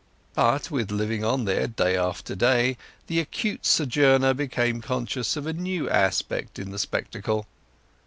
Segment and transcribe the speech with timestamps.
[0.33, 5.53] But with living on there, day after day, the acute sojourner became conscious of a
[5.53, 7.45] new aspect in the spectacle.